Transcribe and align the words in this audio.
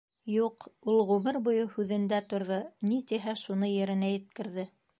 Юҡ, 0.35 0.63
ул 0.93 1.01
ғүмер 1.09 1.37
буйы 1.49 1.67
һүҙендә 1.75 2.21
торҙо, 2.33 2.59
ни 2.89 2.97
тиһә, 3.13 3.37
шуны 3.45 3.73
еренә 3.77 4.11
еткерҙе. 4.17 4.67